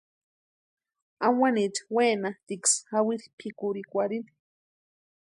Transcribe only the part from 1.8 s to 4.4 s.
wenatʼiksï jawiri pʼikurhikwarhini.